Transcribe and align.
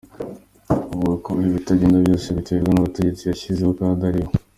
avuga 0.73 1.11
ko 1.23 1.31
ibitagenda 1.47 1.97
byose 2.03 2.27
biterwa 2.37 2.69
n’abategetsi 2.71 3.21
yashyizeho 3.25 3.71
kandi 3.79 4.01
ariwe 4.09 4.31